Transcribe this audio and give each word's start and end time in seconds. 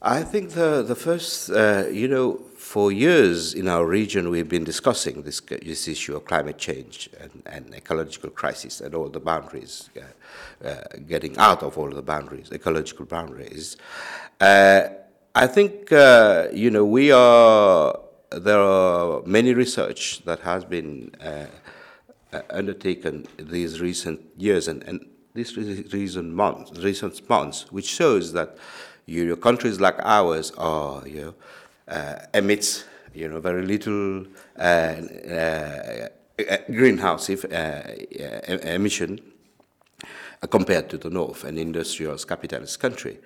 I 0.00 0.22
think 0.22 0.50
the, 0.50 0.82
the 0.82 0.94
first, 0.94 1.50
uh, 1.50 1.86
you 1.90 2.06
know, 2.06 2.34
for 2.56 2.92
years 2.92 3.52
in 3.54 3.66
our 3.66 3.84
region 3.84 4.30
we've 4.30 4.48
been 4.48 4.62
discussing 4.62 5.22
this, 5.22 5.40
this 5.40 5.88
issue 5.88 6.14
of 6.14 6.24
climate 6.24 6.56
change 6.56 7.10
and, 7.18 7.42
and 7.46 7.74
ecological 7.74 8.30
crisis 8.30 8.80
and 8.80 8.94
all 8.94 9.08
the 9.08 9.18
boundaries, 9.18 9.90
uh, 9.96 10.68
uh, 10.68 10.82
getting 11.08 11.36
out 11.38 11.64
of 11.64 11.76
all 11.76 11.90
the 11.90 12.02
boundaries, 12.02 12.52
ecological 12.52 13.06
boundaries. 13.06 13.76
Uh, 14.40 14.82
I 15.34 15.48
think, 15.48 15.90
uh, 15.90 16.46
you 16.52 16.70
know, 16.70 16.84
we 16.84 17.10
are, 17.10 17.98
there 18.30 18.60
are 18.60 19.22
many 19.26 19.52
research 19.52 20.22
that 20.26 20.40
has 20.40 20.64
been 20.64 21.12
uh, 21.20 21.46
undertaken 22.50 23.26
these 23.36 23.80
recent 23.80 24.20
years 24.36 24.68
and, 24.68 24.84
and 24.84 25.04
these 25.34 25.56
recent 25.92 26.32
months, 26.32 26.78
recent 26.78 27.28
months, 27.28 27.72
which 27.72 27.86
shows 27.86 28.32
that 28.32 28.56
you 29.08 29.24
know, 29.24 29.36
countries 29.36 29.80
like 29.80 29.98
ours 30.04 30.52
are, 30.58 31.06
you 31.08 31.22
know, 31.22 31.34
uh, 31.88 32.18
emits, 32.34 32.84
you 33.14 33.26
know, 33.26 33.40
very 33.40 33.64
little 33.64 34.26
uh, 34.58 34.60
uh, 34.60 36.08
greenhouse 36.66 37.30
if, 37.30 37.44
emission 37.46 39.18
compared 40.50 40.90
to 40.90 40.98
the 40.98 41.08
north, 41.08 41.44
an 41.44 41.56
industrial 41.56 42.18
capitalist 42.18 42.78
country. 42.78 43.18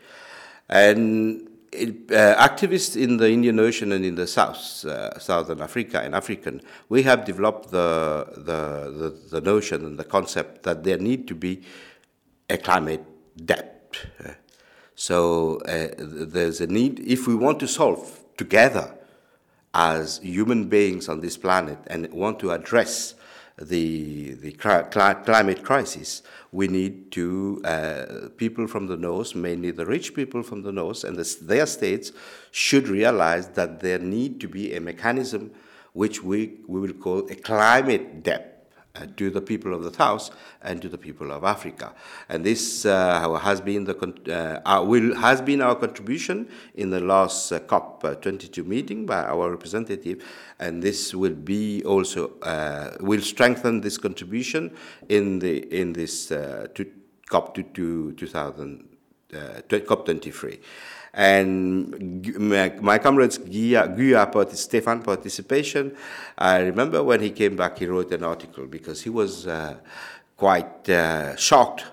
And 0.68 1.48
it, 1.72 2.12
uh, 2.12 2.36
activists 2.36 2.96
in 2.96 3.16
the 3.16 3.28
Indian 3.30 3.58
Ocean 3.58 3.90
and 3.90 4.04
in 4.04 4.14
the 4.14 4.28
South, 4.28 4.84
uh, 4.84 5.18
Southern 5.18 5.60
Africa 5.60 6.00
and 6.00 6.14
African, 6.14 6.60
we 6.90 7.02
have 7.02 7.24
developed 7.24 7.72
the, 7.72 8.26
the, 8.36 8.92
the, 8.98 9.18
the, 9.30 9.40
notion 9.40 9.84
and 9.84 9.98
the 9.98 10.04
concept 10.04 10.62
that 10.62 10.84
there 10.84 10.98
need 10.98 11.26
to 11.26 11.34
be 11.34 11.62
a 12.48 12.56
climate 12.56 13.04
debt. 13.44 13.71
So 15.02 15.56
uh, 15.62 15.88
there's 15.98 16.60
a 16.60 16.68
need, 16.68 17.00
if 17.00 17.26
we 17.26 17.34
want 17.34 17.58
to 17.58 17.66
solve 17.66 18.20
together 18.36 18.94
as 19.74 20.18
human 20.18 20.68
beings 20.68 21.08
on 21.08 21.18
this 21.18 21.36
planet 21.36 21.78
and 21.88 22.08
want 22.12 22.38
to 22.38 22.52
address 22.52 23.16
the, 23.60 24.34
the 24.34 24.52
climate 24.52 25.64
crisis, 25.64 26.22
we 26.52 26.68
need 26.68 27.10
to, 27.10 27.60
uh, 27.64 28.28
people 28.36 28.68
from 28.68 28.86
the 28.86 28.96
north, 28.96 29.34
mainly 29.34 29.72
the 29.72 29.84
rich 29.84 30.14
people 30.14 30.44
from 30.44 30.62
the 30.62 30.70
north 30.70 31.02
and 31.02 31.16
the, 31.16 31.36
their 31.42 31.66
states, 31.66 32.12
should 32.52 32.86
realize 32.86 33.48
that 33.48 33.80
there 33.80 33.98
need 33.98 34.40
to 34.40 34.46
be 34.46 34.72
a 34.72 34.80
mechanism 34.80 35.50
which 35.94 36.22
we, 36.22 36.60
we 36.68 36.78
will 36.78 36.92
call 36.92 37.28
a 37.28 37.34
climate 37.34 38.22
debt 38.22 38.51
to 39.16 39.30
the 39.30 39.40
people 39.40 39.74
of 39.74 39.82
the 39.82 39.92
South 39.92 40.30
and 40.62 40.82
to 40.82 40.88
the 40.88 40.98
people 40.98 41.32
of 41.32 41.44
Africa. 41.44 41.94
And 42.28 42.44
this 42.44 42.84
uh, 42.84 43.38
has 43.38 43.60
been 43.60 43.84
the 43.84 43.96
uh, 44.30 44.60
our, 44.66 44.84
will 44.84 45.14
has 45.16 45.40
been 45.40 45.62
our 45.62 45.74
contribution 45.74 46.48
in 46.74 46.90
the 46.90 47.00
last 47.00 47.52
uh, 47.52 47.60
COP22 47.60 48.66
meeting 48.66 49.06
by 49.06 49.22
our 49.22 49.50
representative, 49.50 50.24
and 50.58 50.82
this 50.82 51.14
will 51.14 51.34
be 51.34 51.82
also 51.84 52.38
uh, 52.42 52.96
will 53.00 53.22
strengthen 53.22 53.80
this 53.80 53.98
contribution 53.98 54.76
in 55.08 55.38
the 55.38 55.58
in 55.74 55.92
this 55.92 56.30
uh, 56.30 56.66
COP 57.30 57.54
to, 57.54 57.62
to 57.62 58.12
2000 58.12 58.91
COP23 59.32 60.58
and 61.14 62.26
my, 62.80 62.98
comrades 62.98 63.38
Guya, 63.38 63.94
Guya 63.96 64.56
Stefan 64.56 65.02
participation. 65.02 65.94
I 66.38 66.60
remember 66.60 67.02
when 67.02 67.20
he 67.20 67.30
came 67.30 67.56
back, 67.56 67.78
he 67.78 67.86
wrote 67.86 68.12
an 68.12 68.24
article 68.24 68.66
because 68.66 69.02
he 69.02 69.10
was 69.10 69.46
uh, 69.46 69.76
quite 70.36 70.88
uh, 70.88 71.36
shocked 71.36 71.84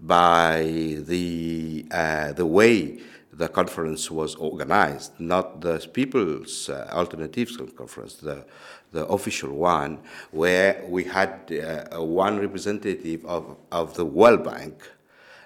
by 0.00 0.62
the 1.00 1.86
uh, 1.90 2.32
the 2.32 2.46
way 2.46 3.00
the 3.32 3.48
conference 3.48 4.10
was 4.10 4.34
organized, 4.36 5.12
not 5.18 5.60
the 5.60 5.78
People's 5.92 6.68
uh, 6.68 6.88
Alternatives 6.92 7.56
Conference, 7.56 8.14
the 8.14 8.44
the 8.92 9.06
official 9.06 9.52
one, 9.52 9.98
where 10.30 10.84
we 10.88 11.02
had 11.02 11.32
uh, 11.52 12.00
one 12.00 12.38
representative 12.38 13.24
of, 13.26 13.56
of 13.72 13.94
the 13.94 14.04
World 14.04 14.44
Bank 14.44 14.88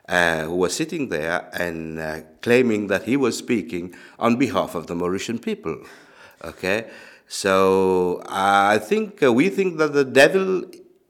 uh, 0.08 0.44
who 0.44 0.56
was 0.56 0.74
sitting 0.74 1.08
there 1.08 1.48
and 1.52 1.98
uh, 1.98 2.20
claiming 2.40 2.86
that 2.88 3.04
he 3.04 3.16
was 3.16 3.36
speaking 3.36 3.94
on 4.18 4.36
behalf 4.36 4.74
of 4.74 4.86
the 4.86 4.94
Mauritian 4.94 5.40
people. 5.40 5.82
Okay, 6.44 6.88
so 7.26 8.22
I 8.28 8.78
think 8.78 9.22
uh, 9.22 9.32
we 9.32 9.48
think 9.48 9.78
that 9.78 9.92
the 9.92 10.04
devil 10.04 10.64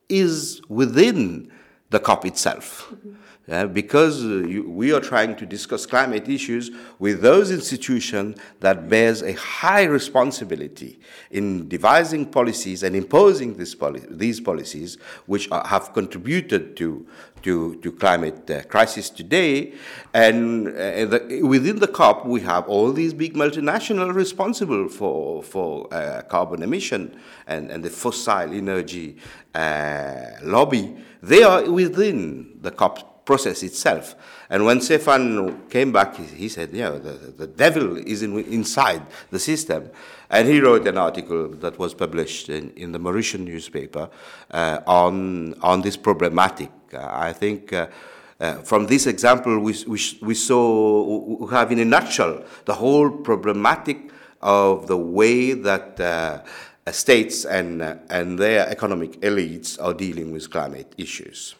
is 0.08 0.60
within 0.68 1.52
the 1.90 2.00
COP 2.00 2.26
itself. 2.26 2.88
Mm-hmm. 2.90 3.12
Uh, 3.48 3.66
because 3.66 4.22
uh, 4.24 4.44
you, 4.46 4.68
we 4.68 4.92
are 4.92 5.00
trying 5.00 5.34
to 5.34 5.46
discuss 5.46 5.86
climate 5.86 6.28
issues 6.28 6.70
with 6.98 7.22
those 7.22 7.50
institutions 7.50 8.38
that 8.60 8.90
bears 8.90 9.22
a 9.22 9.32
high 9.32 9.84
responsibility 9.84 11.00
in 11.30 11.66
devising 11.66 12.26
policies 12.26 12.82
and 12.82 12.94
imposing 12.94 13.54
poli- 13.54 14.02
these 14.10 14.38
policies, 14.38 14.98
which 15.24 15.50
are, 15.50 15.66
have 15.66 15.94
contributed 15.94 16.76
to 16.76 17.06
to, 17.42 17.76
to 17.76 17.92
climate 17.92 18.50
uh, 18.50 18.62
crisis 18.64 19.10
today. 19.10 19.72
And 20.12 20.68
uh, 20.68 21.04
the, 21.06 21.40
within 21.42 21.78
the 21.78 21.86
COP, 21.86 22.26
we 22.26 22.40
have 22.40 22.68
all 22.68 22.92
these 22.92 23.14
big 23.14 23.34
multinational 23.34 24.12
responsible 24.12 24.88
for 24.88 25.42
for 25.42 25.92
uh, 25.94 26.22
carbon 26.22 26.62
emission 26.62 27.18
and, 27.46 27.70
and 27.70 27.84
the 27.84 27.90
fossil 27.90 28.52
energy 28.52 29.16
uh, 29.54 30.16
lobby. 30.42 30.96
They 31.22 31.42
are 31.42 31.70
within 31.70 32.58
the 32.60 32.70
COP 32.70 33.07
process 33.28 33.62
itself. 33.62 34.16
And 34.48 34.64
when 34.64 34.80
Stefan 34.80 35.68
came 35.68 35.92
back, 35.92 36.16
he, 36.16 36.24
he 36.24 36.48
said, 36.48 36.72
know, 36.72 36.98
the, 36.98 37.12
the 37.42 37.46
devil 37.46 37.98
is 37.98 38.22
in, 38.22 38.32
inside 38.58 39.02
the 39.30 39.38
system. 39.38 39.90
And 40.30 40.48
he 40.48 40.60
wrote 40.60 40.86
an 40.88 40.96
article 40.96 41.48
that 41.64 41.78
was 41.78 41.92
published 41.92 42.48
in, 42.48 42.70
in 42.70 42.92
the 42.92 42.98
Mauritian 42.98 43.40
newspaper 43.40 44.08
uh, 44.50 44.80
on, 44.86 45.54
on 45.60 45.82
this 45.82 45.98
problematic. 45.98 46.70
Uh, 46.94 47.06
I 47.28 47.34
think 47.34 47.72
uh, 47.72 47.88
uh 48.40 48.54
from 48.70 48.86
this 48.86 49.06
example, 49.06 49.58
we, 49.58 49.74
we, 49.94 50.00
we 50.28 50.34
saw, 50.34 50.62
we 51.44 51.50
have 51.58 51.70
in 51.70 51.80
a 51.80 51.84
nutshell 51.84 52.34
the 52.64 52.76
whole 52.82 53.10
problematic 53.10 53.98
of 54.40 54.86
the 54.86 54.96
way 54.96 55.52
that 55.52 56.00
uh, 56.00 56.40
states 56.92 57.44
and, 57.44 57.82
uh, 57.82 57.96
and 58.08 58.38
their 58.38 58.66
economic 58.68 59.20
elites 59.20 59.70
are 59.84 59.92
dealing 59.92 60.32
with 60.32 60.50
climate 60.50 60.94
issues. 60.96 61.54